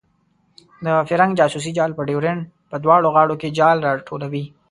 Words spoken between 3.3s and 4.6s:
کې جال راټولوي.